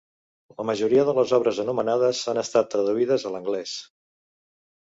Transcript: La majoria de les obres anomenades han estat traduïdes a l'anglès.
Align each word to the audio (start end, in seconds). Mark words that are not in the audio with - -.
La 0.61 0.63
majoria 0.69 1.03
de 1.09 1.13
les 1.17 1.33
obres 1.39 1.59
anomenades 1.65 2.23
han 2.33 2.41
estat 2.45 2.73
traduïdes 2.73 3.27
a 3.31 3.35
l'anglès. 3.37 3.77